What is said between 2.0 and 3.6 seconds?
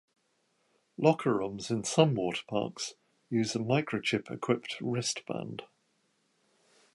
waterparks use a